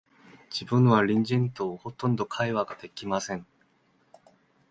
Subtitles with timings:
[0.49, 3.45] 自分は隣人と、ほとんど会話が出来ません